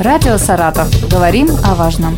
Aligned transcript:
Радио 0.00 0.38
«Саратов». 0.38 0.88
Говорим 1.10 1.48
о 1.62 1.74
важном. 1.74 2.16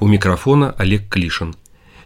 У 0.00 0.08
микрофона 0.08 0.74
Олег 0.78 1.10
Клишин. 1.10 1.54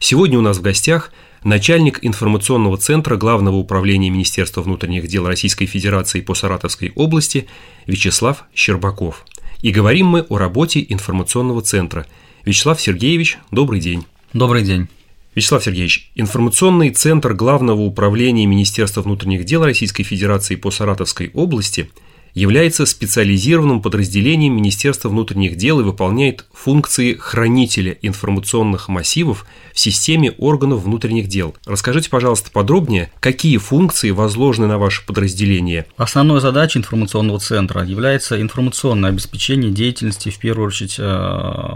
Сегодня 0.00 0.36
у 0.36 0.42
нас 0.42 0.58
в 0.58 0.62
гостях 0.62 1.12
начальник 1.44 2.00
информационного 2.02 2.76
центра 2.76 3.16
Главного 3.16 3.54
управления 3.54 4.10
Министерства 4.10 4.62
внутренних 4.62 5.06
дел 5.06 5.28
Российской 5.28 5.66
Федерации 5.66 6.22
по 6.22 6.34
Саратовской 6.34 6.90
области 6.96 7.46
Вячеслав 7.86 8.46
Щербаков. 8.52 9.24
И 9.62 9.70
говорим 9.70 10.08
мы 10.08 10.22
о 10.22 10.38
работе 10.38 10.84
информационного 10.88 11.62
центра. 11.62 12.04
Вячеслав 12.44 12.80
Сергеевич, 12.80 13.38
добрый 13.52 13.78
день. 13.78 14.04
Добрый 14.32 14.64
день. 14.64 14.88
Вячеслав 15.34 15.62
Сергеевич, 15.62 16.10
информационный 16.14 16.90
центр 16.90 17.34
Главного 17.34 17.82
управления 17.82 18.46
Министерства 18.46 19.02
внутренних 19.02 19.44
дел 19.44 19.64
Российской 19.64 20.02
Федерации 20.02 20.56
по 20.56 20.70
Саратовской 20.70 21.30
области– 21.34 21.90
является 22.34 22.86
специализированным 22.86 23.82
подразделением 23.82 24.56
Министерства 24.56 25.08
внутренних 25.08 25.56
дел 25.56 25.80
и 25.80 25.84
выполняет 25.84 26.46
функции 26.52 27.14
хранителя 27.14 27.96
информационных 28.02 28.88
массивов 28.88 29.46
в 29.72 29.80
системе 29.80 30.32
органов 30.32 30.82
внутренних 30.82 31.28
дел. 31.28 31.54
Расскажите, 31.66 32.10
пожалуйста, 32.10 32.50
подробнее, 32.50 33.10
какие 33.20 33.56
функции 33.56 34.10
возложены 34.10 34.66
на 34.66 34.78
ваше 34.78 35.04
подразделение? 35.06 35.86
Основной 35.96 36.40
задачей 36.40 36.78
информационного 36.78 37.40
центра 37.40 37.84
является 37.84 38.40
информационное 38.40 39.10
обеспечение 39.10 39.70
деятельности, 39.70 40.30
в 40.30 40.38
первую 40.38 40.68
очередь, 40.68 40.96
э, 40.98 41.02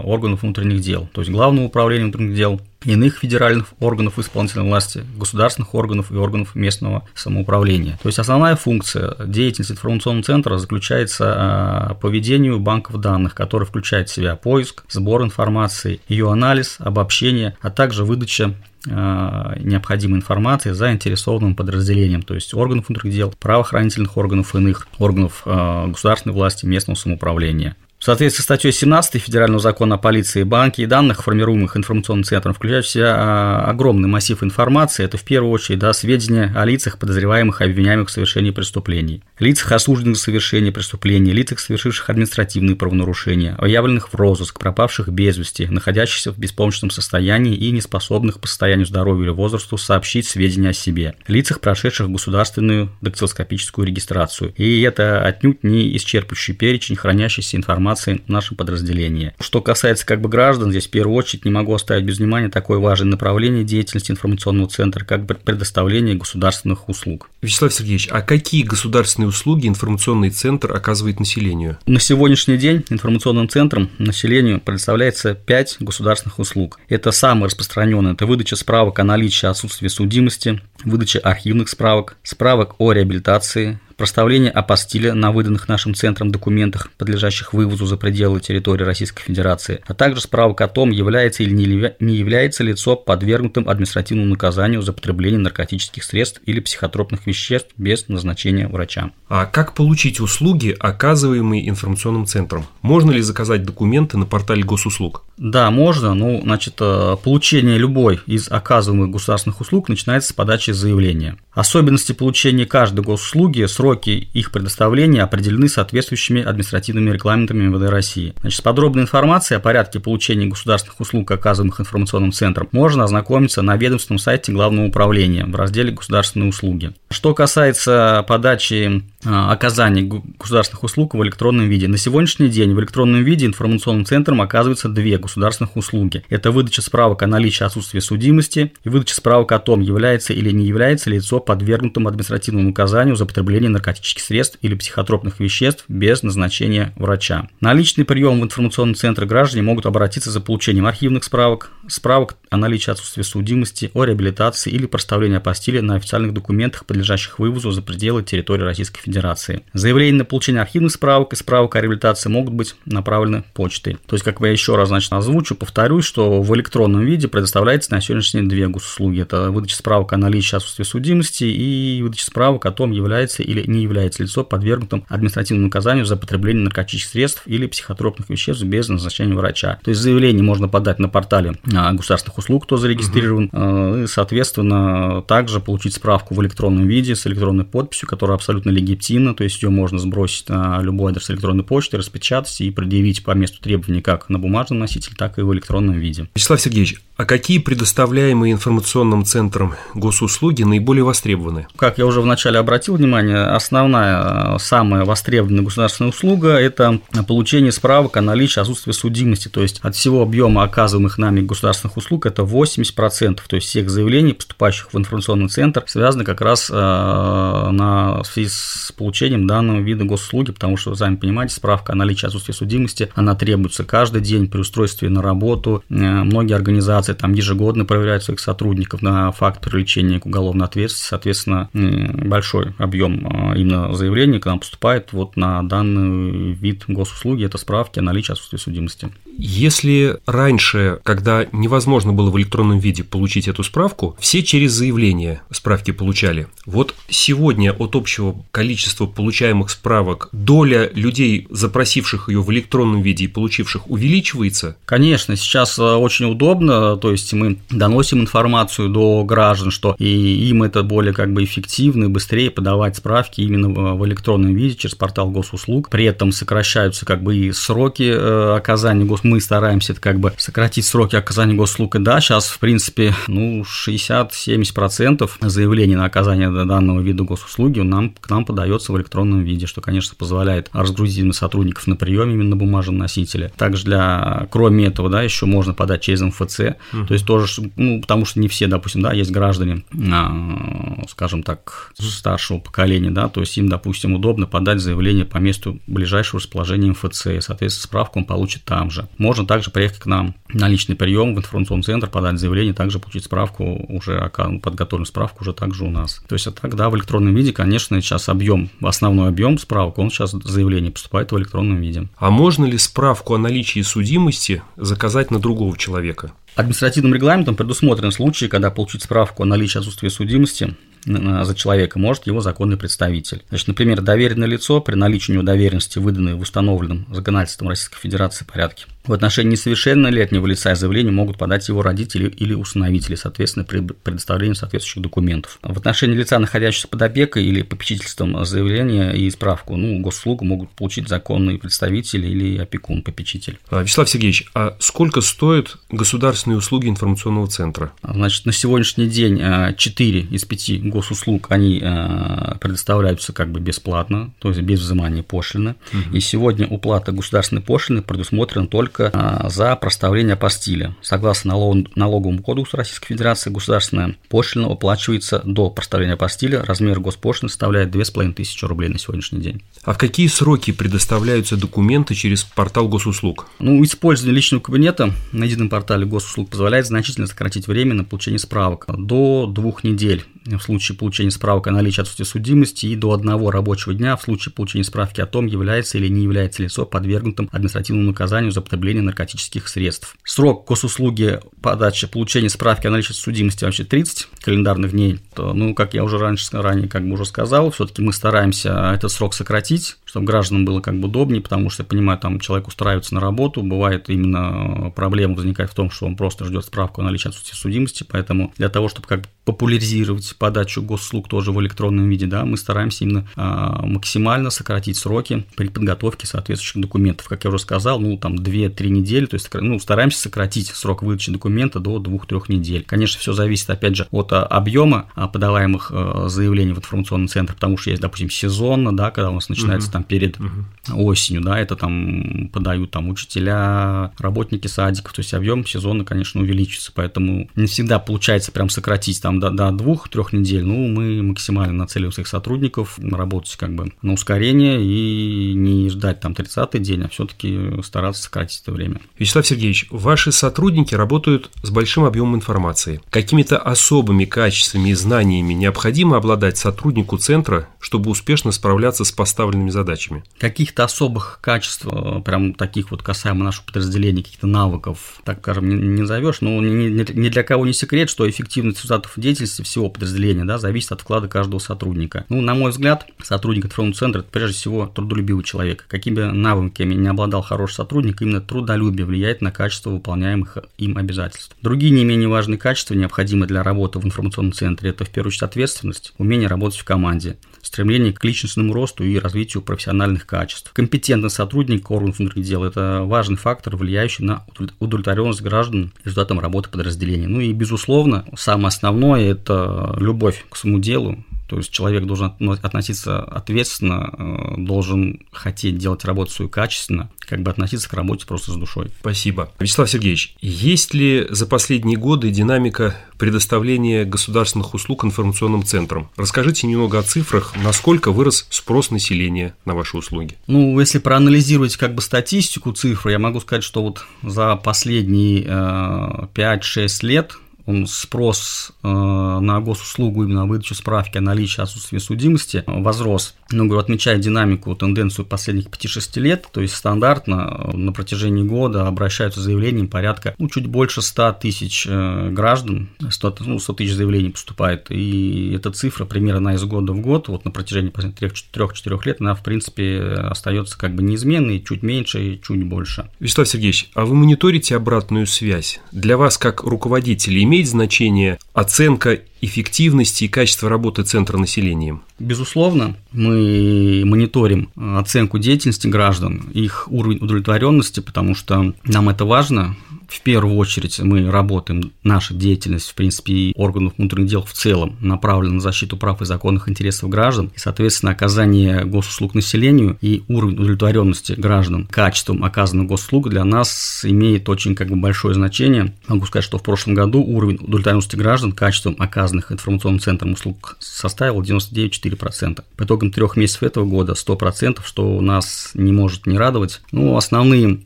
органов 0.03 0.43
внутренних 0.43 0.81
дел, 0.81 1.07
то 1.13 1.21
есть 1.21 1.31
Главного 1.31 1.65
управления 1.65 2.03
внутренних 2.03 2.35
дел, 2.35 2.61
иных 2.85 3.17
федеральных 3.17 3.67
органов 3.79 4.19
исполнительной 4.19 4.67
власти, 4.67 5.03
государственных 5.17 5.73
органов 5.75 6.11
и 6.11 6.15
органов 6.15 6.55
местного 6.55 7.07
самоуправления. 7.15 7.99
То 8.01 8.09
есть 8.09 8.19
основная 8.19 8.55
функция 8.55 9.15
деятельности 9.25 9.73
информационного 9.73 10.23
центра 10.23 10.57
заключается 10.57 11.33
а, 11.35 11.93
по 11.95 12.07
ведению 12.07 12.59
банков 12.59 13.01
данных, 13.01 13.35
который 13.35 13.65
включает 13.65 14.09
в 14.09 14.13
себя 14.13 14.35
поиск, 14.35 14.83
сбор 14.89 15.23
информации, 15.23 15.99
ее 16.07 16.31
анализ, 16.31 16.77
обобщение, 16.79 17.57
а 17.61 17.69
также 17.69 18.03
выдача 18.03 18.55
а, 18.87 19.55
необходимой 19.57 20.19
информации 20.19 20.71
заинтересованным 20.71 21.55
подразделением, 21.55 22.21
то 22.21 22.35
есть 22.35 22.53
органов 22.53 22.89
внутренних 22.89 23.15
дел, 23.15 23.33
правоохранительных 23.39 24.15
органов 24.17 24.55
иных, 24.55 24.87
органов 24.99 25.41
а, 25.45 25.87
государственной 25.87 26.33
власти, 26.33 26.65
местного 26.65 26.95
самоуправления. 26.95 27.75
В 28.05 28.13
соответствии 28.13 28.41
с 28.41 28.43
статьей 28.43 28.71
17 28.71 29.19
Федерального 29.19 29.59
закона 29.59 29.95
о 29.95 29.97
полиции, 29.97 30.43
банки 30.43 30.79
и 30.79 30.85
данных, 30.85 31.23
формируемых 31.23 31.75
информационным 31.75 32.23
центром, 32.23 32.53
включают 32.53 32.85
в 32.85 32.89
себя 32.89 33.15
а, 33.17 33.65
огромный 33.67 34.07
массив 34.07 34.43
информации. 34.43 35.03
Это 35.03 35.17
в 35.17 35.23
первую 35.23 35.51
очередь 35.51 35.79
да, 35.79 35.91
сведения 35.91 36.53
о 36.55 36.65
лицах, 36.65 36.99
подозреваемых 36.99 37.61
и 37.61 37.63
обвиняемых 37.63 38.09
в 38.09 38.11
совершении 38.11 38.51
преступлений, 38.51 39.23
лицах, 39.39 39.71
осужденных 39.71 40.17
в 40.17 40.21
совершении 40.21 40.69
преступлений, 40.69 41.31
лицах, 41.31 41.59
совершивших 41.59 42.09
административные 42.09 42.75
правонарушения, 42.75 43.55
объявленных 43.55 44.09
в 44.09 44.15
розыск, 44.15 44.59
пропавших 44.59 45.09
без 45.09 45.37
вести, 45.37 45.67
находящихся 45.67 46.31
в 46.31 46.37
беспомощном 46.37 46.89
состоянии 46.89 47.55
и 47.55 47.71
неспособных 47.71 48.39
по 48.39 48.47
состоянию 48.47 48.85
здоровья 48.85 49.23
или 49.23 49.29
возрасту 49.29 49.77
сообщить 49.77 50.27
сведения 50.27 50.69
о 50.69 50.73
себе, 50.73 51.15
лицах, 51.27 51.59
прошедших 51.59 52.09
государственную 52.09 52.91
дактилоскопическую 53.01 53.87
регистрацию. 53.87 54.53
И 54.57 54.81
это 54.81 55.23
отнюдь 55.25 55.63
не 55.63 55.95
исчерпывающий 55.97 56.53
перечень 56.53 56.95
хранящейся 56.95 57.57
информации 57.57 58.21
в 58.25 58.29
нашем 58.29 58.57
подразделении. 58.57 59.33
Что 59.39 59.61
касается 59.61 60.05
как 60.05 60.21
бы 60.21 60.29
граждан, 60.29 60.71
здесь 60.71 60.87
в 60.87 60.91
первую 60.91 61.15
очередь 61.15 61.45
не 61.45 61.51
могу 61.51 61.73
оставить 61.73 62.05
без 62.05 62.19
внимания 62.19 62.49
такое 62.49 62.79
важное 62.79 63.11
направление 63.11 63.63
деятельности 63.63 64.11
информационного 64.11 64.69
центра, 64.69 65.03
как 65.03 65.25
предоставление 65.43 66.15
государственных 66.15 66.89
услуг. 66.89 67.29
Вячеслав 67.41 67.73
Сергеевич, 67.73 68.07
а 68.11 68.21
какие 68.21 68.63
государственные 68.63 69.24
услуги 69.27 69.67
информационный 69.67 70.29
центр 70.29 70.75
оказывает 70.75 71.19
населению? 71.19 71.77
На 71.85 71.99
сегодняшний 71.99 72.57
день 72.57 72.85
информационным 72.89 73.49
центром 73.49 73.89
населению 73.97 74.59
предоставляется 74.61 75.33
5 75.33 75.77
государственных 75.79 76.39
услуг. 76.39 76.79
Это 76.89 77.11
самые 77.11 77.47
распространенные. 77.47 78.13
Это 78.13 78.25
выдача 78.25 78.55
справок 78.55 78.99
о 78.99 79.03
наличии 79.03 79.45
отсутствия 79.45 79.89
судимости, 79.89 80.61
выдача 80.83 81.19
архивных 81.19 81.69
справок, 81.69 82.17
справок 82.23 82.75
о 82.79 82.91
реабилитации, 82.91 83.79
проставление 83.97 84.51
апостиля 84.51 85.13
на 85.13 85.31
выданных 85.31 85.67
нашим 85.67 85.93
центром 85.93 86.31
документах, 86.31 86.89
подлежащих 86.97 87.53
вывозу 87.53 87.85
за 87.85 87.97
пределы 87.97 88.39
территории 88.39 88.83
Российской 88.83 89.23
Федерации, 89.23 89.81
а 89.85 89.93
также 89.93 90.21
справок 90.21 90.61
о 90.61 90.67
том, 90.67 90.91
является 90.91 91.43
или 91.43 91.95
не 91.99 92.15
является 92.15 92.63
лицо 92.63 92.95
подвергнутым 92.95 93.69
административному 93.69 94.29
наказанию 94.29 94.81
за 94.81 94.93
потребление 94.93 95.39
наркотических 95.39 96.03
средств 96.03 96.41
или 96.45 96.59
психотропных 96.59 97.25
веществ 97.25 97.69
без 97.77 98.07
назначения 98.07 98.67
врача. 98.67 99.11
А 99.27 99.45
как 99.45 99.73
получить 99.73 100.19
услуги, 100.19 100.75
оказываемые 100.79 101.67
информационным 101.67 102.25
центром? 102.25 102.65
Можно 102.81 103.11
ли 103.11 103.21
заказать 103.21 103.63
документы 103.63 104.17
на 104.17 104.25
портале 104.25 104.63
госуслуг? 104.63 105.23
Да, 105.37 105.69
можно. 105.71 106.13
Ну, 106.13 106.41
значит, 106.43 106.75
э, 106.79 107.17
получение 107.23 107.77
любой 107.77 108.21
из 108.25 108.49
оказываемых 108.49 109.11
государственных 109.11 109.59
услуг 109.61 109.89
начинается 109.89 110.29
с 110.29 110.33
подачи 110.33 110.71
заявления. 110.71 111.37
Особенности 111.51 112.11
получения 112.11 112.65
каждой 112.65 113.03
госуслуги, 113.03 113.65
сроки 113.85 114.29
их 114.33 114.51
предоставления 114.51 115.21
определены 115.21 115.69
соответствующими 115.69 116.41
административными 116.41 117.11
регламентами 117.11 117.67
МВД 117.67 117.91
России. 117.91 118.33
Значит, 118.41 118.57
с 118.57 118.61
подробной 118.61 119.03
информацией 119.03 119.57
о 119.57 119.59
порядке 119.59 119.99
получения 119.99 120.47
государственных 120.47 120.99
услуг, 120.99 121.29
оказываемых 121.29 121.79
информационным 121.79 122.31
центром, 122.31 122.67
можно 122.71 123.03
ознакомиться 123.03 123.61
на 123.61 123.77
ведомственном 123.77 124.17
сайте 124.17 124.51
Главного 124.51 124.87
управления 124.87 125.45
в 125.45 125.55
разделе 125.55 125.91
«Государственные 125.91 126.49
услуги». 126.49 126.93
Что 127.11 127.35
касается 127.35 128.25
подачи 128.27 129.03
а, 129.25 129.51
оказания 129.51 130.03
государственных 130.39 130.83
услуг 130.83 131.15
в 131.15 131.23
электронном 131.23 131.67
виде. 131.67 131.87
На 131.87 131.97
сегодняшний 131.97 132.47
день 132.47 132.73
в 132.73 132.79
электронном 132.79 133.23
виде 133.23 133.45
информационным 133.45 134.05
центром 134.05 134.41
оказываются 134.41 134.87
две 134.87 135.17
государственных 135.17 135.75
услуги. 135.75 136.23
Это 136.29 136.51
выдача 136.51 136.81
справок 136.81 137.23
о 137.23 137.27
наличии 137.27 137.63
отсутствия 137.63 138.01
судимости 138.01 138.73
и 138.83 138.89
выдача 138.89 139.15
справок 139.15 139.51
о 139.51 139.59
том, 139.59 139.81
является 139.81 140.33
или 140.33 140.51
не 140.51 140.65
является 140.65 141.09
лицо 141.09 141.39
подвергнутым 141.39 142.07
административному 142.07 142.67
наказанию 142.67 143.15
за 143.15 143.25
потребление 143.25 143.69
наркотических 143.75 144.23
средств 144.23 144.57
или 144.61 144.75
психотропных 144.75 145.39
веществ 145.39 145.85
без 145.87 146.23
назначения 146.23 146.93
врача. 146.95 147.47
На 147.61 147.73
личный 147.73 148.05
прием 148.05 148.41
в 148.41 148.43
информационный 148.43 148.95
центр 148.95 149.25
граждане 149.25 149.63
могут 149.63 149.85
обратиться 149.85 150.31
за 150.31 150.41
получением 150.41 150.87
архивных 150.87 151.23
справок, 151.23 151.71
справок 151.87 152.35
о 152.49 152.57
наличии 152.57 152.91
отсутствия 152.91 153.23
судимости, 153.23 153.91
о 153.93 154.03
реабилитации 154.03 154.71
или 154.71 154.85
проставлении 154.85 155.37
апостиля 155.37 155.81
на 155.81 155.95
официальных 155.95 156.33
документах, 156.33 156.85
подлежащих 156.85 157.39
вывозу 157.39 157.71
за 157.71 157.81
пределы 157.81 158.23
территории 158.23 158.63
Российской 158.63 159.01
Федерации. 159.01 159.61
Заявления 159.73 160.19
на 160.19 160.25
получение 160.25 160.61
архивных 160.61 160.91
справок 160.91 161.33
и 161.33 161.35
справок 161.35 161.75
о 161.75 161.81
реабилитации 161.81 162.29
могут 162.29 162.53
быть 162.53 162.75
направлены 162.85 163.43
почтой. 163.53 163.97
То 164.07 164.15
есть, 164.15 164.23
как 164.23 164.39
я 164.41 164.47
еще 164.47 164.75
раз 164.75 164.89
значит, 164.89 165.11
озвучу, 165.11 165.55
повторюсь, 165.55 166.05
что 166.05 166.41
в 166.41 166.55
электронном 166.55 167.01
виде 167.01 167.27
предоставляется 167.27 167.91
на 167.91 168.01
сегодняшний 168.01 168.41
день 168.41 168.49
две 168.49 168.67
госуслуги. 168.67 169.21
Это 169.21 169.51
выдача 169.51 169.75
справок 169.75 170.13
о 170.13 170.17
наличии 170.17 170.55
отсутствия 170.55 170.85
судимости 170.85 171.43
и 171.43 172.01
выдача 172.01 172.25
справок 172.25 172.65
о 172.65 172.71
том, 172.71 172.91
является 172.91 173.43
или 173.43 173.64
не 173.67 173.83
является 173.83 174.23
лицо 174.23 174.43
подвергнутым 174.43 175.05
административному 175.07 175.67
наказанию 175.67 176.05
за 176.05 176.17
потребление 176.17 176.63
наркотических 176.63 177.11
средств 177.11 177.43
или 177.45 177.67
психотропных 177.67 178.29
веществ 178.29 178.63
без 178.63 178.89
назначения 178.89 179.35
врача. 179.35 179.79
То 179.83 179.89
есть 179.89 180.01
заявление 180.01 180.43
можно 180.43 180.67
подать 180.67 180.99
на 180.99 181.09
портале 181.09 181.55
а, 181.73 181.93
государственных 181.93 182.37
услуг, 182.37 182.65
кто 182.65 182.77
зарегистрирован, 182.77 183.49
угу. 183.51 184.03
и, 184.03 184.07
соответственно, 184.07 185.21
также 185.27 185.59
получить 185.59 185.93
справку 185.93 186.33
в 186.33 186.41
электронном 186.41 186.87
виде 186.87 187.15
с 187.15 187.27
электронной 187.27 187.65
подписью, 187.65 188.07
которая 188.09 188.35
абсолютно 188.35 188.69
легитимна 188.69 189.35
то 189.35 189.43
есть 189.43 189.61
ее 189.61 189.69
можно 189.69 189.99
сбросить 189.99 190.49
на 190.49 190.81
любой 190.81 191.11
адрес 191.11 191.29
электронной 191.29 191.63
почты, 191.63 191.97
распечатать 191.97 192.59
и 192.61 192.71
предъявить 192.71 193.23
по 193.23 193.31
месту 193.31 193.61
требований 193.61 194.01
как 194.01 194.29
на 194.29 194.39
бумажном 194.39 194.79
носителе, 194.79 195.15
так 195.17 195.37
и 195.37 195.41
в 195.41 195.53
электронном 195.53 195.99
виде. 195.99 196.27
Вячеслав 196.35 196.61
Сергеевич, 196.61 197.01
а 197.17 197.25
какие 197.25 197.59
предоставляемые 197.59 198.53
информационным 198.53 199.23
центром 199.23 199.75
госуслуги 199.93 200.63
наиболее 200.63 201.03
востребованы? 201.03 201.67
Как 201.77 201.97
я 201.97 202.05
уже 202.05 202.21
вначале 202.21 202.59
обратил 202.59 202.95
внимание, 202.95 203.41
основная, 203.43 204.57
самая 204.57 205.05
востребованная 205.05 205.63
государственная 205.63 206.09
услуга– 206.09 206.49
это 206.59 206.99
получение 207.27 207.71
справок 207.71 208.17
о 208.17 208.21
наличии 208.21 208.59
отсутствия 208.59 208.93
судимости, 208.93 209.47
то 209.47 209.61
есть 209.61 209.79
от 209.81 209.95
всего 209.95 210.21
объема 210.21 210.63
оказываемых 210.63 211.17
нами 211.17 211.41
государственных 211.41 211.95
услуг 211.97 212.25
это 212.25 212.41
80%, 212.41 213.39
то 213.47 213.55
есть 213.55 213.67
всех 213.67 213.89
заявлений, 213.89 214.33
поступающих 214.33 214.93
в 214.93 214.97
информационный 214.97 215.47
центр, 215.47 215.83
связаны 215.87 216.25
как 216.25 216.41
раз 216.41 216.69
э, 216.69 216.73
на, 216.73 218.23
в 218.23 218.25
связи 218.25 218.49
с 218.49 218.93
получением 218.97 219.47
данного 219.47 219.79
вида 219.79 220.03
госуслуги, 220.03 220.51
потому 220.51 220.75
что, 220.75 220.93
сами 220.95 221.15
понимаете, 221.15 221.55
справка 221.55 221.93
о 221.93 221.95
наличии 221.95 222.25
отсутствия 222.25 222.53
судимости, 222.53 223.09
она 223.15 223.35
требуется 223.35 223.85
каждый 223.85 224.21
день 224.21 224.49
при 224.49 224.59
устройстве 224.59 225.09
на 225.09 225.21
работу. 225.21 225.83
Э, 225.89 225.93
многие 225.93 226.55
организации 226.55 227.04
администрация 227.05 227.15
там 227.15 227.33
ежегодно 227.33 227.85
проверяет 227.85 228.23
своих 228.23 228.39
сотрудников 228.39 229.01
на 229.01 229.31
факт 229.31 229.61
привлечения 229.61 230.19
к 230.19 230.25
уголовной 230.25 230.65
ответственности, 230.65 231.09
соответственно, 231.09 231.69
большой 231.73 232.73
объем 232.77 233.27
а, 233.27 233.55
именно 233.55 233.93
заявлений 233.93 234.39
к 234.39 234.45
нам 234.45 234.59
поступает 234.59 235.13
вот 235.13 235.37
на 235.37 235.61
данный 235.63 236.53
вид 236.53 236.83
госуслуги, 236.87 237.45
это 237.45 237.57
справки 237.57 237.99
о 237.99 238.01
наличии 238.01 238.31
отсутствия 238.31 238.59
судимости. 238.59 239.11
Если 239.37 240.17
раньше, 240.25 240.99
когда 241.03 241.45
невозможно 241.51 242.13
было 242.13 242.31
в 242.31 242.37
электронном 242.37 242.79
виде 242.79 243.03
получить 243.03 243.47
эту 243.47 243.63
справку, 243.63 244.15
все 244.19 244.41
через 244.43 244.71
заявление 244.71 245.41
справки 245.51 245.91
получали. 245.91 246.47
Вот 246.65 246.95
сегодня 247.09 247.73
от 247.73 247.95
общего 247.95 248.43
количества 248.51 249.05
получаемых 249.07 249.69
справок 249.69 250.29
доля 250.31 250.89
людей, 250.93 251.47
запросивших 251.49 252.29
ее 252.29 252.41
в 252.41 252.51
электронном 252.51 253.01
виде 253.01 253.25
и 253.25 253.27
получивших, 253.27 253.89
увеличивается? 253.89 254.77
Конечно, 254.85 255.35
сейчас 255.35 255.77
э, 255.79 255.83
очень 255.83 256.25
удобно, 256.25 256.94
то 256.97 257.11
есть 257.11 257.33
мы 257.33 257.59
доносим 257.69 258.21
информацию 258.21 258.89
до 258.89 259.23
граждан, 259.23 259.71
что 259.71 259.95
и 259.97 260.49
им 260.49 260.63
это 260.63 260.83
более 260.83 261.13
как 261.13 261.33
бы 261.33 261.43
эффективно 261.43 262.05
и 262.05 262.07
быстрее 262.07 262.51
подавать 262.51 262.97
справки 262.97 263.41
именно 263.41 263.69
в 263.95 264.05
электронном 264.05 264.53
виде 264.53 264.75
через 264.75 264.95
портал 264.95 265.29
госуслуг. 265.29 265.89
При 265.89 266.05
этом 266.05 266.31
сокращаются 266.31 267.05
как 267.05 267.23
бы 267.23 267.35
и 267.35 267.51
сроки 267.51 268.03
э, 268.03 268.55
оказания 268.55 269.05
гос 269.05 269.21
мы 269.23 269.41
стараемся 269.41 269.93
это 269.93 270.01
как 270.01 270.19
бы 270.19 270.33
сократить 270.37 270.85
сроки 270.85 271.15
оказания 271.15 271.53
госуслуг. 271.53 271.95
И 271.95 271.99
да, 271.99 272.19
сейчас, 272.19 272.47
в 272.47 272.59
принципе, 272.59 273.13
ну, 273.27 273.63
60-70% 273.63 275.29
заявлений 275.41 275.95
на 275.95 276.05
оказание 276.05 276.49
данного 276.65 277.01
вида 277.01 277.23
госуслуги 277.23 277.79
нам, 277.79 278.11
к 278.19 278.29
нам 278.29 278.45
подается 278.45 278.91
в 278.91 278.97
электронном 278.97 279.43
виде, 279.43 279.65
что, 279.65 279.81
конечно, 279.81 280.15
позволяет 280.17 280.69
разгрузить 280.73 281.15
сотрудников 281.35 281.87
на 281.87 281.95
приеме 281.95 282.33
именно 282.33 282.51
на 282.51 282.55
бумажном 282.55 282.97
носителе. 282.97 283.51
Также 283.57 283.85
для, 283.85 284.47
кроме 284.51 284.87
этого, 284.87 285.09
да, 285.09 285.21
еще 285.21 285.45
можно 285.45 285.73
подать 285.73 286.01
через 286.01 286.21
МФЦ, 286.21 286.75
то 286.91 287.13
есть 287.13 287.25
тоже, 287.25 287.71
ну, 287.75 288.01
потому 288.01 288.25
что 288.25 288.39
не 288.39 288.47
все, 288.47 288.67
допустим, 288.67 289.01
да, 289.01 289.13
есть 289.13 289.31
граждане, 289.31 289.83
а, 290.11 291.05
скажем 291.09 291.43
так, 291.43 291.93
старшего 291.97 292.59
поколения, 292.59 293.11
да, 293.11 293.29
то 293.29 293.41
есть 293.41 293.57
им, 293.57 293.69
допустим, 293.69 294.13
удобно 294.13 294.45
подать 294.45 294.79
заявление 294.79 295.25
по 295.25 295.37
месту 295.37 295.79
ближайшего 295.87 296.39
расположения 296.39 296.91
МФЦ, 296.91 297.27
и, 297.27 297.41
соответственно, 297.41 297.83
справку 297.83 298.19
он 298.19 298.25
получит 298.25 298.63
там 298.63 298.91
же. 298.91 299.07
Можно 299.17 299.45
также 299.45 299.71
приехать 299.71 299.99
к 299.99 300.05
нам 300.05 300.35
на 300.53 300.67
личный 300.67 300.95
прием 300.95 301.35
в 301.35 301.39
информационный 301.39 301.83
центр, 301.83 302.09
подать 302.09 302.39
заявление, 302.39 302.73
также 302.73 302.99
получить 302.99 303.25
справку, 303.25 303.85
уже 303.89 304.31
подготовленную 304.61 305.05
справку 305.05 305.41
уже 305.41 305.53
также 305.53 305.85
у 305.85 305.89
нас. 305.89 306.21
То 306.27 306.33
есть, 306.33 306.47
а 306.47 306.51
тогда 306.51 306.89
в 306.89 306.95
электронном 306.95 307.35
виде, 307.35 307.51
конечно, 307.53 307.99
сейчас 308.01 308.29
объем, 308.29 308.69
основной 308.81 309.29
объем 309.29 309.57
справок, 309.57 309.97
он 309.97 310.09
сейчас 310.09 310.31
заявление 310.31 310.91
поступает 310.91 311.31
в 311.31 311.37
электронном 311.37 311.81
виде. 311.81 312.07
А 312.17 312.29
можно 312.29 312.65
ли 312.65 312.77
справку 312.77 313.35
о 313.35 313.37
наличии 313.37 313.81
судимости 313.81 314.61
заказать 314.75 315.31
на 315.31 315.39
другого 315.39 315.77
человека? 315.77 316.31
Административным 316.55 317.13
регламентом 317.13 317.55
предусмотрен 317.55 318.11
случай, 318.11 318.47
когда 318.47 318.71
получить 318.71 319.03
справку 319.03 319.43
о 319.43 319.45
наличии 319.45 319.77
отсутствия 319.77 320.09
судимости 320.09 320.73
за 321.05 321.53
человека 321.53 321.99
может 321.99 322.27
его 322.27 322.39
законный 322.39 322.77
представитель. 322.77 323.43
Значит, 323.49 323.67
например, 323.67 324.01
доверенное 324.01 324.47
лицо 324.47 324.79
при 324.79 324.95
наличии 324.95 325.31
у 325.31 325.35
него 325.35 325.43
доверенности, 325.43 325.99
выданной 325.99 326.33
в 326.35 326.41
установленном 326.41 327.05
законодательством 327.13 327.69
Российской 327.69 327.99
Федерации 327.99 328.45
порядке, 328.45 328.85
в 329.07 329.13
отношении 329.13 329.51
несовершеннолетнего 329.51 330.45
лица 330.45 330.75
заявление 330.75 331.11
могут 331.11 331.37
подать 331.37 331.67
его 331.67 331.81
родители 331.81 332.27
или 332.29 332.53
усыновители, 332.53 333.15
соответственно, 333.15 333.65
при 333.65 333.79
предоставлении 333.81 334.53
соответствующих 334.53 335.03
документов. 335.03 335.59
В 335.61 335.77
отношении 335.77 336.15
лица, 336.15 336.39
находящегося 336.39 336.87
под 336.87 337.01
опекой 337.01 337.45
или 337.45 337.61
попечительством 337.61 338.43
заявления 338.45 339.11
и 339.11 339.29
справку, 339.29 339.75
ну, 339.75 339.99
госуслугу 339.99 340.45
могут 340.45 340.69
получить 340.71 341.07
законные 341.07 341.57
представители 341.57 342.27
или 342.27 342.57
опекун, 342.57 343.01
попечитель. 343.01 343.59
А, 343.69 343.81
Вячеслав 343.81 344.09
Сергеевич, 344.09 344.47
а 344.53 344.75
сколько 344.79 345.21
стоят 345.21 345.77
государственные 345.89 346.57
услуги 346.57 346.87
информационного 346.87 347.47
центра? 347.47 347.91
Значит, 348.03 348.45
на 348.45 348.51
сегодняшний 348.51 349.07
день 349.07 349.37
4 349.75 350.19
а, 350.19 350.33
из 350.33 350.45
5 350.45 350.89
госуслуг, 350.89 351.47
они 351.49 351.81
а, 351.83 352.57
предоставляются 352.59 353.33
как 353.33 353.51
бы 353.51 353.59
бесплатно, 353.59 354.33
то 354.39 354.49
есть 354.49 354.61
без 354.61 354.81
взимания 354.81 355.23
пошлины. 355.23 355.75
Угу. 355.91 356.15
И 356.15 356.19
сегодня 356.19 356.67
уплата 356.67 357.11
государственной 357.11 357.61
пошлины 357.61 358.01
предусмотрена 358.01 358.67
только 358.67 358.94
только 358.95 359.11
а, 359.13 359.49
за 359.49 359.75
проставление 359.75 360.33
апостиля. 360.33 360.95
Согласно 361.01 361.55
налоговому 361.95 362.41
кодексу 362.41 362.77
Российской 362.77 363.07
Федерации, 363.07 363.49
государственная 363.49 364.15
пошлина 364.29 364.71
оплачивается 364.71 365.41
до 365.45 365.69
проставления 365.69 366.13
апостиля. 366.13 366.63
Размер 366.63 366.99
госпошлины 366.99 367.49
составляет 367.49 367.91
2500 367.91 368.69
рублей 368.69 368.89
на 368.89 368.99
сегодняшний 368.99 369.39
день. 369.39 369.61
А 369.83 369.93
в 369.93 369.97
какие 369.97 370.27
сроки 370.27 370.71
предоставляются 370.71 371.57
документы 371.57 372.15
через 372.15 372.43
портал 372.43 372.87
госуслуг? 372.87 373.47
Ну, 373.59 373.83
использование 373.83 374.35
личного 374.35 374.61
кабинета 374.61 375.13
на 375.31 375.43
едином 375.43 375.69
портале 375.69 376.05
госуслуг 376.05 376.49
позволяет 376.49 376.85
значительно 376.85 377.27
сократить 377.27 377.67
время 377.67 377.93
на 377.93 378.03
получение 378.03 378.39
справок 378.39 378.85
до 378.87 379.47
двух 379.47 379.83
недель 379.83 380.23
в 380.45 380.59
случае 380.59 380.97
получения 380.97 381.31
справок 381.31 381.67
о 381.67 381.71
наличии 381.71 382.01
отсутствия 382.01 382.25
судимости 382.25 382.85
и 382.85 382.95
до 382.95 383.13
одного 383.13 383.51
рабочего 383.51 383.93
дня 383.93 384.15
в 384.15 384.21
случае 384.21 384.53
получения 384.53 384.83
справки 384.83 385.21
о 385.21 385.25
том, 385.25 385.47
является 385.47 385.97
или 385.97 386.07
не 386.07 386.23
является 386.23 386.61
лицо 386.61 386.85
подвергнутым 386.85 387.49
административному 387.51 388.07
наказанию 388.07 388.51
за 388.51 388.61
употребление 388.85 389.03
наркотических 389.03 389.67
средств. 389.67 390.15
Срок 390.23 390.67
госуслуги 390.67 391.39
подачи 391.61 392.07
получения 392.07 392.49
справки 392.49 392.87
о 392.87 392.91
наличии 392.91 393.13
судимости 393.13 393.65
вообще 393.65 393.83
30 393.83 394.27
календарных 394.41 394.91
дней. 394.91 395.19
То, 395.33 395.53
ну, 395.53 395.73
как 395.73 395.93
я 395.95 396.03
уже 396.03 396.17
раньше, 396.17 396.45
ранее 396.51 396.87
как 396.87 397.03
бы 397.03 397.13
уже 397.13 397.25
сказал, 397.25 397.71
все-таки 397.71 398.01
мы 398.01 398.13
стараемся 398.13 398.91
этот 398.93 399.11
срок 399.11 399.33
сократить, 399.33 399.97
чтобы 400.05 400.27
гражданам 400.27 400.65
было 400.65 400.81
как 400.81 400.99
бы 400.99 401.07
удобнее, 401.07 401.41
потому 401.41 401.69
что, 401.69 401.83
я 401.83 401.87
понимаю, 401.87 402.19
там 402.19 402.39
человек 402.39 402.67
устраивается 402.67 403.15
на 403.15 403.21
работу, 403.21 403.63
бывает 403.63 404.09
именно 404.09 404.91
проблема 404.91 405.35
возникает 405.35 405.71
в 405.71 405.75
том, 405.75 405.89
что 405.89 406.05
он 406.05 406.15
просто 406.15 406.45
ждет 406.45 406.65
справку 406.65 407.01
о 407.01 407.03
наличии 407.03 407.29
отсутствия 407.29 407.57
судимости, 407.57 408.05
поэтому 408.07 408.53
для 408.57 408.69
того, 408.69 408.87
чтобы 408.87 409.07
как 409.07 409.21
бы 409.21 409.27
популяризировать 409.45 410.35
подачу 410.37 410.81
госуслуг 410.81 411.29
тоже 411.29 411.51
в 411.51 411.61
электронном 411.61 412.09
виде, 412.09 412.25
да, 412.25 412.45
мы 412.45 412.57
стараемся 412.57 413.03
именно 413.03 413.27
а, 413.35 413.85
максимально 413.85 414.49
сократить 414.49 414.97
сроки 414.97 415.45
при 415.55 415.67
подготовке 415.67 416.25
соответствующих 416.25 416.81
документов. 416.81 417.27
Как 417.27 417.43
я 417.43 417.49
уже 417.49 417.59
сказал, 417.59 417.99
ну, 417.99 418.17
там 418.17 418.35
2-3 418.35 418.89
недели, 418.89 419.27
то 419.27 419.35
есть, 419.35 419.47
ну, 419.53 419.79
стараемся 419.79 420.19
сократить 420.19 420.67
срок 420.69 421.03
выдачи 421.03 421.31
документа 421.31 421.79
до 421.79 421.97
2-3 421.97 422.43
недель. 422.49 422.83
Конечно, 422.85 423.19
все 423.19 423.33
зависит, 423.33 423.69
опять 423.69 423.95
же, 423.95 424.07
от 424.09 424.33
а, 424.33 424.43
объема 424.43 425.05
а, 425.13 425.27
подаваемых 425.27 425.91
заявлений 426.25 426.73
в 426.73 426.79
информационный 426.79 427.27
центр, 427.27 427.53
потому 427.53 427.77
что 427.77 427.91
есть, 427.91 428.01
допустим, 428.01 428.31
сезонно, 428.31 428.95
да, 428.95 429.11
когда 429.11 429.29
у 429.29 429.35
нас 429.35 429.47
начинается 429.47 429.89
угу. 429.89 429.93
там 429.93 430.03
перед 430.03 430.39
угу. 430.39 430.49
осенью, 430.93 431.41
да, 431.41 431.59
это 431.59 431.75
там 431.75 432.49
подают 432.51 432.89
там 432.91 433.09
учителя, 433.09 434.11
работники 434.17 434.67
садиков, 434.67 435.13
то 435.13 435.19
есть 435.19 435.33
объем 435.35 435.65
сезона, 435.67 436.03
конечно, 436.03 436.41
увеличится, 436.41 436.91
поэтому 436.93 437.47
не 437.55 437.67
всегда 437.67 437.99
получается 437.99 438.51
прям 438.51 438.69
сократить 438.69 439.21
там 439.21 439.34
там 439.39 439.55
до, 439.55 439.71
до 439.71 439.71
двух-трех 439.71 440.33
недель, 440.33 440.63
ну, 440.63 440.87
мы 440.87 441.21
максимально 441.21 441.73
нацеливаем 441.73 442.11
своих 442.11 442.27
сотрудников 442.27 442.99
работать 442.99 443.55
как 443.55 443.73
бы 443.75 443.91
на 444.01 444.13
ускорение 444.13 444.83
и 444.83 445.53
не 445.53 445.89
ждать 445.89 446.19
там 446.19 446.33
30-й 446.33 446.79
день, 446.79 447.03
а 447.03 447.09
все-таки 447.09 447.81
стараться 447.83 448.23
сократить 448.23 448.61
это 448.61 448.71
время. 448.71 448.99
Вячеслав 449.17 449.45
Сергеевич, 449.45 449.87
ваши 449.89 450.31
сотрудники 450.31 450.95
работают 450.95 451.49
с 451.63 451.69
большим 451.69 452.03
объемом 452.03 452.35
информации. 452.35 453.01
Какими-то 453.09 453.57
особыми 453.57 454.25
качествами 454.25 454.89
и 454.89 454.93
знаниями 454.93 455.53
необходимо 455.53 456.17
обладать 456.17 456.57
сотруднику 456.57 457.17
центра, 457.17 457.67
чтобы 457.79 458.11
успешно 458.11 458.51
справляться 458.51 459.03
с 459.03 459.11
поставленными 459.11 459.69
задачами? 459.69 460.23
Каких-то 460.39 460.83
особых 460.83 461.39
качеств, 461.41 461.85
э, 461.85 462.21
прям 462.23 462.53
таких 462.53 462.91
вот 462.91 463.03
касаемо 463.03 463.43
нашего 463.43 463.65
подразделения, 463.65 464.23
каких-то 464.23 464.47
навыков, 464.47 465.21
так 465.23 465.39
скажем, 465.39 465.69
не, 465.69 465.75
не 465.75 466.01
назовешь, 466.01 466.41
но 466.41 466.61
ни, 466.61 466.89
ни 466.89 467.29
для 467.29 467.43
кого 467.43 467.65
не 467.65 467.73
секрет, 467.73 468.09
что 468.09 468.29
эффективность 468.29 468.77
результатов 468.83 469.17
деятельности 469.25 469.61
всего 469.63 469.89
подразделения 469.89 470.45
да, 470.45 470.57
зависит 470.57 470.91
от 470.91 471.01
вклада 471.01 471.27
каждого 471.27 471.59
сотрудника. 471.59 472.25
Ну, 472.29 472.41
на 472.41 472.55
мой 472.55 472.71
взгляд, 472.71 473.07
сотрудник 473.23 473.65
информационного 473.65 473.95
центра– 473.97 474.19
это 474.21 474.29
прежде 474.31 474.55
всего 474.55 474.85
трудолюбивый 474.87 475.43
человек. 475.43 475.85
Какими 475.87 476.21
навыками 476.21 476.93
не 476.93 477.07
обладал 477.07 477.41
хороший 477.41 477.75
сотрудник, 477.75 478.21
именно 478.21 478.41
трудолюбие 478.41 479.05
влияет 479.05 479.41
на 479.41 479.51
качество 479.51 479.89
выполняемых 479.89 480.57
им 480.77 480.97
обязательств. 480.97 481.55
Другие 481.61 481.91
не 481.91 482.05
менее 482.05 482.29
важные 482.29 482.57
качества, 482.57 482.93
необходимые 482.93 483.47
для 483.47 483.63
работы 483.63 483.99
в 483.99 484.05
информационном 484.05 484.53
центре, 484.53 484.91
это 484.91 485.05
в 485.05 485.09
первую 485.09 485.29
очередь 485.29 485.43
ответственность, 485.43 486.13
умение 486.17 486.47
работать 486.47 486.79
в 486.79 486.83
команде, 486.83 487.37
стремление 487.65 488.13
к 488.13 488.23
личностному 488.23 488.73
росту 488.73 489.03
и 489.03 489.17
развитию 489.17 489.63
профессиональных 489.63 490.25
качеств. 490.25 490.71
Компетентный 490.73 491.29
сотрудник 491.29 491.89
органов 491.89 492.19
внутренних 492.19 492.47
дел– 492.47 492.63
это 492.65 493.01
важный 493.03 493.37
фактор, 493.37 493.75
влияющий 493.75 494.23
на 494.23 494.45
удовлетворенность 494.79 495.41
граждан 495.41 495.91
результатом 496.03 496.39
работы 496.39 496.69
подразделения. 496.69 497.27
Ну 497.27 497.39
и, 497.39 497.51
безусловно, 497.53 498.25
самое 498.37 498.67
основное– 498.67 499.31
это 499.31 499.95
любовь 499.99 500.45
к 500.49 500.55
своему 500.55 500.79
делу, 500.79 501.23
То 501.47 501.57
есть 501.57 501.71
человек 501.71 502.05
должен 502.05 502.33
относиться 502.63 503.19
ответственно, 503.19 504.13
э, 504.17 504.53
должен 504.57 505.21
хотеть 505.31 505.77
делать 505.77 506.03
работу 506.05 506.31
свою 506.31 506.49
качественно, 506.49 507.09
как 507.19 507.41
бы 507.41 507.51
относиться 507.51 507.89
к 507.89 507.93
работе 507.93 508.25
просто 508.25 508.51
с 508.51 508.55
душой. 508.55 508.91
Спасибо. 508.99 509.51
Вячеслав 509.59 509.89
Сергеевич, 509.89 510.35
есть 510.41 510.93
ли 510.93 511.27
за 511.29 511.45
последние 511.45 511.97
годы 511.97 512.29
динамика 512.31 512.95
предоставления 513.17 514.05
государственных 514.05 514.73
услуг 514.73 515.05
информационным 515.05 515.63
центрам? 515.63 516.09
Расскажите 516.15 516.67
немного 516.67 516.99
о 516.99 517.03
цифрах, 517.03 517.53
насколько 517.63 518.11
вырос 518.11 518.47
спрос 518.49 518.91
населения 518.91 519.55
на 519.65 519.75
ваши 519.75 519.97
услуги. 519.97 520.35
Ну, 520.47 520.79
если 520.79 520.99
проанализировать 520.99 521.77
как 521.77 521.93
бы 521.95 522.01
статистику 522.01 522.71
цифр, 522.71 523.09
я 523.09 523.19
могу 523.19 523.39
сказать, 523.39 523.63
что 523.63 523.83
вот 523.83 524.05
за 524.23 524.55
последние 524.55 525.43
э, 525.45 526.27
5-6 526.33 527.05
лет 527.05 527.37
он 527.65 527.87
спрос 527.87 528.71
э, 528.83 528.87
на 528.87 529.59
госуслугу 529.59 530.23
именно 530.23 530.45
выдачу 530.45 530.75
справки 530.75 531.17
о 531.17 531.21
наличии 531.21 531.61
отсутствия 531.61 531.99
судимости 531.99 532.63
возрос. 532.67 533.35
Ну, 533.51 533.65
говорю, 533.65 533.81
отмечает 533.81 534.21
динамику, 534.21 534.75
тенденцию 534.75 535.25
последних 535.25 535.67
5-6 535.67 536.19
лет, 536.19 536.47
то 536.51 536.61
есть 536.61 536.75
стандартно 536.75 537.71
э, 537.73 537.77
на 537.77 537.91
протяжении 537.91 538.43
года 538.43 538.87
обращаются 538.87 539.41
заявлением 539.41 539.87
порядка, 539.87 540.35
ну, 540.37 540.49
чуть 540.49 540.67
больше 540.67 541.01
100 541.01 541.33
тысяч 541.41 541.85
э, 541.89 542.29
граждан, 542.31 542.89
100, 543.07 543.37
ну, 543.41 543.59
100 543.59 543.73
тысяч 543.73 543.93
заявлений 543.93 544.29
поступает, 544.29 544.87
и 544.89 545.53
эта 545.55 545.71
цифра 545.71 546.05
примерно 546.05 546.49
из 546.49 546.63
года 546.63 546.93
в 546.93 547.01
год, 547.01 547.27
вот 547.27 547.45
на 547.45 547.51
протяжении 547.51 547.89
последних 547.89 548.19
3-4 548.19 548.99
лет, 549.05 549.21
она, 549.21 549.35
в 549.35 549.43
принципе, 549.43 550.01
остается 550.01 550.77
как 550.77 550.95
бы 550.95 551.03
неизменной, 551.03 551.61
чуть 551.61 551.83
меньше 551.83 552.23
и 552.23 552.41
чуть 552.41 552.63
больше. 552.63 553.09
Вячеслав 553.19 553.47
Сергеевич, 553.47 553.89
а 553.93 554.05
вы 554.05 554.15
мониторите 554.15 554.75
обратную 554.75 555.27
связь? 555.27 555.79
Для 555.91 556.17
вас, 556.17 556.37
как 556.37 556.63
руководителя, 556.63 557.41
имеет 557.43 557.54
значение 557.63 558.37
оценка 558.53 559.19
эффективности 559.41 560.25
и 560.25 560.27
качества 560.27 560.69
работы 560.69 561.03
центра 561.03 561.37
населением? 561.37 562.03
Безусловно, 562.19 562.95
мы 563.11 564.03
мониторим 564.05 564.69
оценку 564.75 565.39
деятельности 565.39 565.87
граждан, 565.87 566.49
их 566.53 566.87
уровень 566.89 567.17
удовлетворенности, 567.17 567.99
потому 567.99 568.35
что 568.35 568.73
нам 568.83 569.09
это 569.09 569.25
важно. 569.25 569.75
В 570.07 570.21
первую 570.21 570.55
очередь 570.57 570.99
мы 570.99 571.29
работаем, 571.29 571.91
наша 572.03 572.33
деятельность, 572.33 572.89
в 572.89 572.95
принципе, 572.95 573.33
и 573.33 573.53
органов 573.55 573.93
внутренних 573.97 574.29
дел 574.29 574.43
в 574.43 574.53
целом 574.53 574.97
направлена 575.01 575.55
на 575.55 575.59
защиту 575.59 575.97
прав 575.97 576.21
и 576.21 576.25
законных 576.25 576.69
интересов 576.69 577.09
граждан, 577.09 577.51
и, 577.55 577.59
соответственно, 577.59 578.11
оказание 578.11 578.85
госуслуг 578.85 579.33
населению 579.33 579.97
и 580.01 580.23
уровень 580.27 580.55
удовлетворенности 580.55 581.33
граждан 581.33 581.87
качеством 581.87 582.43
оказанных 582.43 582.87
госуслуг 582.87 583.29
для 583.29 583.43
нас 583.43 584.01
имеет 584.03 584.47
очень 584.49 584.75
как 584.75 584.89
бы 584.89 584.95
большое 584.95 585.33
значение. 585.33 585.93
Могу 586.07 586.25
сказать, 586.25 586.45
что 586.45 586.57
в 586.57 586.63
прошлом 586.63 586.93
году 586.93 587.21
уровень 587.21 587.57
удовлетворенности 587.61 588.15
граждан 588.15 588.51
качеством 588.51 588.95
оказанных 588.99 589.51
информационным 589.51 589.99
центром 589.99 590.33
услуг 590.33 590.77
составил 590.79 591.41
99,4%. 591.41 592.63
По 592.75 592.83
итогам 592.83 593.11
трех 593.11 593.35
месяцев 593.37 593.63
этого 593.63 593.85
года 593.85 594.13
100%, 594.13 594.81
что 594.85 595.19
нас 595.21 595.71
не 595.73 595.91
может 595.91 596.25
не 596.27 596.37
радовать. 596.37 596.81
Ну, 596.91 597.17
основные 597.17 597.81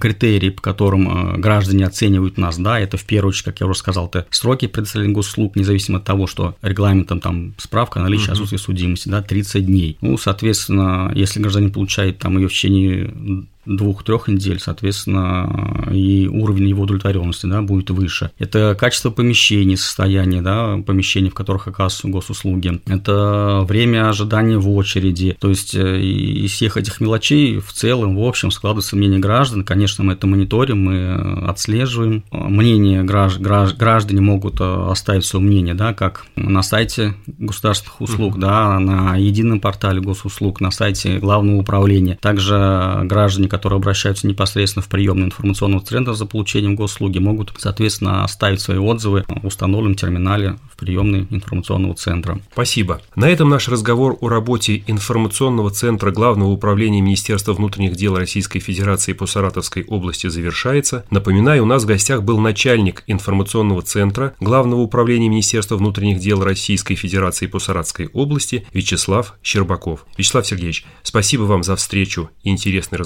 критерии, 0.00 0.50
по 0.50 0.62
которым 0.62 1.40
граждане 1.40 1.71
граждане 1.72 1.86
оценивают 1.86 2.38
нас, 2.38 2.58
да, 2.58 2.78
это 2.78 2.96
в 2.96 3.04
первую 3.04 3.30
очередь, 3.30 3.44
как 3.44 3.60
я 3.60 3.66
уже 3.66 3.78
сказал, 3.78 4.06
это 4.06 4.26
сроки 4.30 4.66
предоставления 4.66 5.14
госуслуг, 5.14 5.56
независимо 5.56 5.98
от 5.98 6.04
того, 6.04 6.26
что 6.26 6.54
регламентом 6.62 7.20
там 7.20 7.54
справка 7.58 8.00
о 8.00 8.02
наличии 8.02 8.30
отсутствия 8.30 8.58
судимости, 8.58 9.08
да, 9.08 9.22
30 9.22 9.66
дней. 9.66 9.96
Ну, 10.00 10.16
соответственно, 10.18 11.12
если 11.14 11.40
гражданин 11.40 11.72
получает 11.72 12.18
там 12.18 12.38
ее 12.38 12.48
в 12.48 12.52
течение 12.52 13.46
двух-трех 13.64 14.28
недель, 14.28 14.58
соответственно, 14.60 15.88
и 15.92 16.26
уровень 16.26 16.68
его 16.68 16.82
удовлетворенности 16.82 17.46
да, 17.46 17.62
будет 17.62 17.90
выше. 17.90 18.30
Это 18.38 18.76
качество 18.78 19.10
помещений, 19.10 19.76
состояние 19.76 20.42
да, 20.42 20.78
помещений, 20.84 21.30
в 21.30 21.34
которых 21.34 21.68
оказываются 21.68 22.08
госуслуги. 22.08 22.80
Это 22.86 23.64
время 23.68 24.08
ожидания 24.08 24.58
в 24.58 24.68
очереди. 24.70 25.36
То 25.40 25.48
есть 25.48 25.74
э, 25.74 26.00
из 26.00 26.52
всех 26.52 26.76
этих 26.76 27.00
мелочей 27.00 27.58
в 27.58 27.72
целом, 27.72 28.16
в 28.16 28.24
общем, 28.24 28.50
складывается 28.50 28.96
мнение 28.96 29.20
граждан. 29.20 29.64
Конечно, 29.64 30.04
мы 30.04 30.14
это 30.14 30.26
мониторим, 30.26 30.84
мы 30.84 31.46
отслеживаем. 31.46 32.24
Мнение 32.30 33.02
гражд... 33.02 33.40
граждане 33.40 34.20
могут 34.20 34.60
э, 34.60 34.86
оставить 34.90 35.24
свое 35.24 35.44
мнение, 35.44 35.74
да, 35.74 35.94
как 35.94 36.26
на 36.36 36.62
сайте 36.62 37.14
государственных 37.26 38.00
услуг, 38.00 38.38
да, 38.38 38.78
на 38.78 39.16
едином 39.16 39.60
портале 39.60 40.00
госуслуг, 40.00 40.60
на 40.60 40.70
сайте 40.70 41.18
главного 41.18 41.60
управления. 41.60 42.18
Также 42.20 43.00
граждане 43.04 43.48
которые 43.52 43.76
обращаются 43.76 44.26
непосредственно 44.26 44.82
в 44.82 44.88
приемный 44.88 45.26
информационного 45.26 45.84
центра 45.84 46.14
за 46.14 46.24
получением 46.24 46.74
госуслуги, 46.74 47.18
могут, 47.18 47.52
соответственно, 47.58 48.24
оставить 48.24 48.62
свои 48.62 48.78
отзывы 48.78 49.26
в 49.28 49.46
установленном 49.46 49.94
терминале 49.94 50.56
в 50.72 50.78
приемной 50.78 51.26
информационного 51.28 51.94
центра. 51.94 52.40
Спасибо. 52.50 53.02
На 53.14 53.28
этом 53.28 53.50
наш 53.50 53.68
разговор 53.68 54.16
о 54.22 54.30
работе 54.30 54.82
информационного 54.86 55.70
центра 55.70 56.10
Главного 56.12 56.48
управления 56.48 57.02
Министерства 57.02 57.52
внутренних 57.52 57.94
дел 57.94 58.16
Российской 58.16 58.58
Федерации 58.58 59.12
по 59.12 59.26
Саратовской 59.26 59.84
области 59.84 60.28
завершается. 60.28 61.04
Напоминаю, 61.10 61.64
у 61.64 61.66
нас 61.66 61.82
в 61.82 61.86
гостях 61.86 62.22
был 62.22 62.38
начальник 62.38 63.04
информационного 63.06 63.82
центра 63.82 64.34
Главного 64.40 64.80
управления 64.80 65.28
Министерства 65.28 65.76
внутренних 65.76 66.20
дел 66.20 66.42
Российской 66.42 66.94
Федерации 66.94 67.48
по 67.48 67.58
Саратовской 67.58 68.08
области 68.14 68.64
Вячеслав 68.72 69.34
Щербаков. 69.42 70.06
Вячеслав 70.16 70.46
Сергеевич, 70.46 70.86
спасибо 71.02 71.42
вам 71.42 71.62
за 71.62 71.76
встречу 71.76 72.30
и 72.42 72.48
интересный 72.48 72.96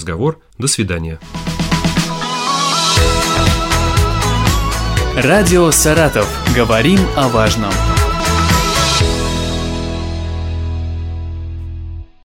До 0.59 0.69
свидания. 0.69 1.19
Радио 5.17 5.71
«Саратов». 5.71 6.29
Говорим 6.55 7.01
о 7.17 7.29
важном. 7.29 7.73